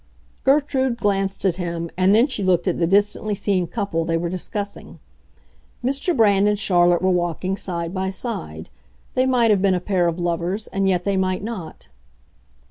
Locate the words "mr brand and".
5.85-6.57